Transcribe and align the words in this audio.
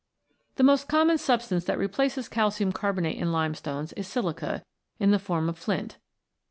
The 0.55 0.63
most 0.63 0.87
common 0.87 1.19
substance 1.19 1.63
that 1.65 1.77
replaces 1.77 2.27
calcium 2.27 2.71
carbonate 2.71 3.19
in 3.19 3.31
limestones 3.31 3.93
is 3.93 4.07
silica, 4.07 4.63
in 4.97 5.11
the 5.11 5.19
form 5.19 5.47
of 5.47 5.59
Flint. 5.59 5.97